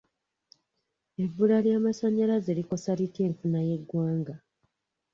Ebbula 1.23 1.57
ly'amasanyalaze 1.65 2.51
likosa 2.57 2.91
litya 2.99 3.21
enfuna 3.29 3.59
y'eggwanga? 3.67 4.35